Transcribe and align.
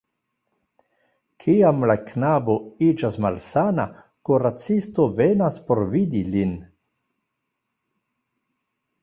Kiam 1.43 1.83
la 1.91 1.95
knabo 2.07 2.55
iĝas 2.85 3.19
malsana, 3.25 3.85
kuracisto 4.31 5.07
venas 5.21 5.61
por 5.69 5.83
vidi 5.93 6.25
lin. 6.33 6.57